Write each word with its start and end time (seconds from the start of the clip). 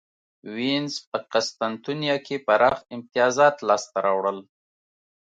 وینز 0.55 0.93
په 1.09 1.17
قسطنطنیه 1.31 2.17
کې 2.25 2.37
پراخ 2.47 2.77
امیتازات 2.93 3.55
لاسته 3.67 3.97
راوړل. 4.05 4.39